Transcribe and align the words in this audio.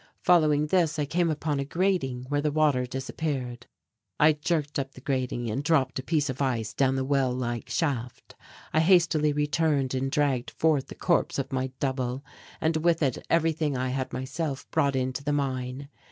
Following 0.23 0.65
this 0.65 0.97
I 0.97 1.05
came 1.05 1.29
upon 1.29 1.59
a 1.59 1.63
grating 1.63 2.23
where 2.27 2.41
the 2.41 2.51
water 2.51 2.87
disappeared. 2.87 3.67
I 4.19 4.33
jerked 4.33 4.79
up 4.79 4.93
the 4.93 4.99
grating 4.99 5.51
and 5.51 5.63
dropped 5.63 5.99
a 5.99 6.03
piece 6.03 6.27
of 6.27 6.41
ice 6.41 6.73
down 6.73 6.95
the 6.95 7.05
well 7.05 7.31
like 7.31 7.69
shaft. 7.69 8.33
I 8.73 8.79
hastily 8.79 9.31
returned 9.31 9.93
and 9.93 10.09
dragged 10.09 10.49
forth 10.57 10.87
the 10.87 10.95
corpse 10.95 11.37
of 11.37 11.53
my 11.53 11.71
double 11.79 12.23
and 12.59 12.77
with 12.77 13.03
it 13.03 13.19
everything 13.29 13.77
I 13.77 13.89
had 13.89 14.11
myself 14.11 14.67
brought 14.71 14.95
into 14.95 15.23
the 15.23 15.33
mine. 15.33 15.87